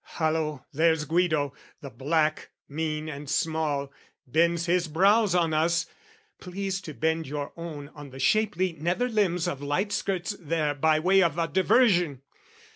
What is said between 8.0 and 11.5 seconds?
the shapely nether limbs of Light skirts there "By way of a